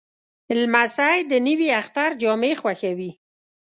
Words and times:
لمسی 0.61 1.17
د 1.31 1.33
نوي 1.47 1.69
اختر 1.81 2.09
جامې 2.21 2.51
خوښوي. 2.61 3.11